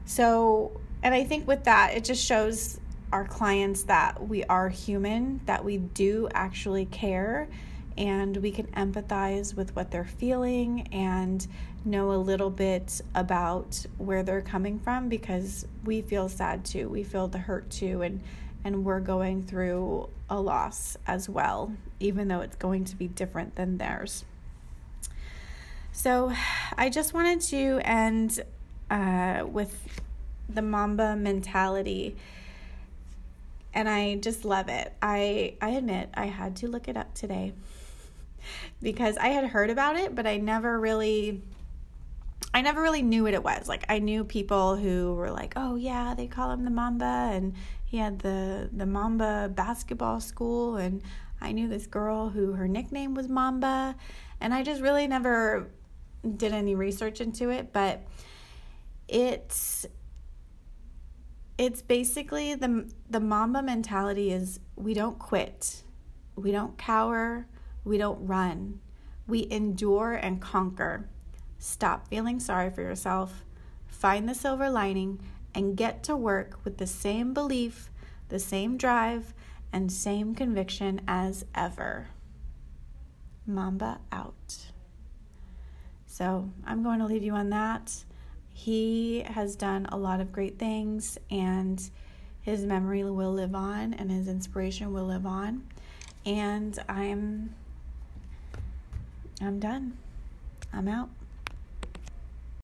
So, 0.10 0.72
and 1.04 1.14
I 1.14 1.24
think 1.24 1.48
with 1.48 1.66
that, 1.66 1.94
it 1.96 2.04
just 2.04 2.26
shows 2.26 2.80
our 3.14 3.26
clients 3.26 3.84
that 3.84 4.28
we 4.28 4.44
are 4.46 4.68
human, 4.68 5.40
that 5.46 5.64
we 5.64 5.78
do 5.78 6.28
actually 6.34 6.86
care, 6.86 7.48
and 7.96 8.36
we 8.38 8.50
can 8.50 8.66
empathize 8.72 9.54
with 9.54 9.76
what 9.76 9.92
they're 9.92 10.04
feeling 10.04 10.88
and 10.92 11.46
know 11.86 12.12
a 12.12 12.18
little 12.18 12.50
bit 12.50 13.02
about 13.14 13.86
where 14.00 14.24
they're 14.24 14.42
coming 14.42 14.80
from 14.80 15.10
because 15.10 15.68
we 15.86 16.02
feel 16.02 16.28
sad 16.28 16.66
too. 16.66 16.90
We 16.90 17.04
feel 17.04 17.28
the 17.28 17.38
hurt 17.38 17.70
too, 17.70 18.02
and 18.02 18.20
and 18.64 18.84
we're 18.84 19.02
going 19.02 19.44
through 19.44 20.10
a 20.28 20.42
loss 20.42 20.98
as 21.06 21.30
well, 21.30 21.72
even 22.00 22.30
though 22.30 22.42
it's 22.42 22.56
going 22.56 22.84
to 22.86 22.96
be 22.96 23.08
different 23.08 23.56
than 23.58 23.78
theirs. 23.78 24.26
So, 25.92 26.34
I 26.76 26.90
just 26.90 27.14
wanted 27.14 27.42
to 27.42 27.80
end 27.84 28.40
uh, 28.90 29.46
with 29.46 30.02
the 30.48 30.62
Mamba 30.62 31.16
mentality. 31.16 32.16
And 33.74 33.88
I 33.88 34.16
just 34.16 34.46
love 34.46 34.68
it. 34.68 34.94
I 35.02 35.56
I 35.62 35.70
admit 35.70 36.10
I 36.14 36.26
had 36.26 36.56
to 36.58 36.68
look 36.68 36.88
it 36.88 36.98
up 36.98 37.14
today 37.14 37.54
because 38.82 39.18
I 39.18 39.28
had 39.28 39.46
heard 39.46 39.70
about 39.70 39.96
it, 39.96 40.16
but 40.16 40.26
I 40.26 40.38
never 40.38 40.80
really 40.80 41.42
I 42.54 42.62
never 42.62 42.82
really 42.82 43.04
knew 43.04 43.24
what 43.24 43.34
it 43.34 43.44
was. 43.44 43.68
Like 43.70 43.86
I 43.90 44.00
knew 44.00 44.24
people 44.24 44.76
who 44.76 45.14
were 45.14 45.30
like, 45.30 45.54
"Oh 45.56 45.76
yeah, 45.76 46.16
they 46.16 46.28
call 46.28 46.52
him 46.52 46.64
the 46.64 46.72
Mamba," 46.72 47.30
and 47.32 47.54
he 47.86 47.98
had 47.98 48.20
the 48.20 48.70
the 48.74 48.88
Mamba 48.88 49.52
basketball 49.54 50.20
school, 50.20 50.78
and 50.78 51.04
I 51.40 51.52
knew 51.52 51.68
this 51.68 51.86
girl 51.86 52.30
who 52.30 52.54
her 52.54 52.68
nickname 52.68 53.14
was 53.14 53.30
Mamba, 53.30 53.96
and 54.42 54.54
I 54.54 54.64
just 54.64 54.82
really 54.82 55.08
never 55.08 55.70
did 56.38 56.54
any 56.54 56.76
research 56.76 57.22
into 57.22 57.50
it, 57.50 57.72
but 57.72 58.02
it's 59.10 59.86
it's 61.58 61.82
basically 61.82 62.56
the 62.56 62.90
the 63.10 63.20
mamba 63.20 63.62
mentality 63.62 64.32
is 64.32 64.60
we 64.76 64.94
don't 64.94 65.20
quit. 65.20 65.84
We 66.36 66.52
don't 66.52 66.78
cower, 66.78 67.48
we 67.84 67.98
don't 67.98 68.26
run. 68.26 68.80
We 69.28 69.48
endure 69.52 70.14
and 70.14 70.42
conquer. 70.42 71.10
Stop 71.58 72.08
feeling 72.08 72.40
sorry 72.40 72.70
for 72.70 72.82
yourself. 72.82 73.46
Find 73.88 74.30
the 74.30 74.34
silver 74.34 74.70
lining 74.70 75.20
and 75.54 75.76
get 75.76 76.04
to 76.04 76.16
work 76.16 76.60
with 76.64 76.78
the 76.78 76.88
same 76.88 77.34
belief, 77.34 77.90
the 78.30 78.40
same 78.40 78.78
drive, 78.78 79.34
and 79.74 79.92
same 79.92 80.34
conviction 80.34 81.02
as 81.08 81.46
ever. 81.54 82.08
Mamba 83.46 84.00
out. 84.12 84.72
So 86.06 86.50
I'm 86.66 86.84
going 86.84 87.00
to 87.00 87.06
leave 87.06 87.24
you 87.24 87.34
on 87.34 87.50
that. 87.50 88.04
He 88.60 89.22
has 89.22 89.56
done 89.56 89.86
a 89.86 89.96
lot 89.96 90.20
of 90.20 90.34
great 90.34 90.60
things, 90.60 91.18
and 91.32 91.82
his 92.42 92.66
memory 92.66 93.06
will 93.06 93.32
live 93.32 93.56
on, 93.56 93.94
and 93.94 94.12
his 94.12 94.28
inspiration 94.28 94.92
will 94.92 95.06
live 95.06 95.26
on. 95.26 95.64
And 96.26 96.78
I'm 96.90 97.56
I'm 99.42 99.62
done. 99.62 99.98
I'm 100.74 100.90
out. 100.90 101.10